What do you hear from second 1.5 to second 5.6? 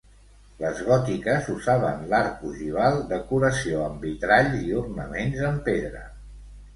usaven l'arc ogival, decoració amb vitralls i ornaments